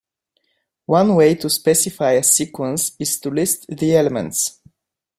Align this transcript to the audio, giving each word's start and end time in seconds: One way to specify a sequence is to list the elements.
One 0.87 1.13
way 1.15 1.35
to 1.35 1.47
specify 1.47 2.13
a 2.13 2.23
sequence 2.23 2.95
is 2.97 3.19
to 3.19 3.29
list 3.29 3.67
the 3.69 3.95
elements. 3.95 4.59